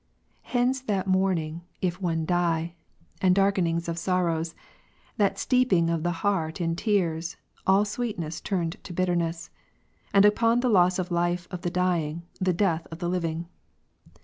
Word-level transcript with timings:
Hence 0.41 0.81
that 0.81 1.05
mourning, 1.05 1.61
if 1.79 2.01
one 2.01 2.25
die, 2.25 2.73
and 3.21 3.35
darkenings 3.35 3.87
of 3.87 3.99
sorrows, 3.99 4.55
that 5.17 5.37
steeping 5.37 5.91
of 5.91 6.01
the 6.01 6.09
heart 6.25 6.59
in 6.59 6.75
tears, 6.75 7.37
all 7.67 7.85
sweetness 7.85 8.41
turned 8.41 8.83
to 8.83 8.93
bitterness; 8.93 9.51
and 10.11 10.25
upon 10.25 10.61
the 10.61 10.69
loss 10.69 10.97
of 10.97 11.11
life 11.11 11.47
of 11.51 11.61
the 11.61 11.69
dying, 11.69 12.23
the 12.39 12.51
death 12.51 12.87
of 12.89 12.97
the 12.97 13.09
living. 13.09 13.45